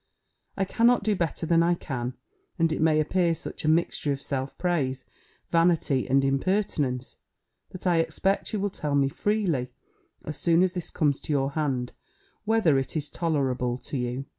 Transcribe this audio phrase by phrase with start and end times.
[0.57, 2.15] I cannot do better than I can;
[2.57, 5.05] and it may appear such a mixture of self praise,
[5.51, 7.17] vanity, and impertinence,
[7.69, 9.69] that I expect you will tell me freely,
[10.25, 11.93] as soon as this comes to your hand,
[12.45, 14.25] whether it be tolerable to you.